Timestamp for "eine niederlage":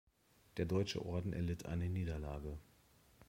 1.67-2.57